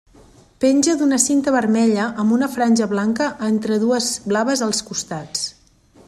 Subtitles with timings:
[0.63, 5.45] Penja d'una cinta vermella, amb una franja blanca entre dues blaves als costats.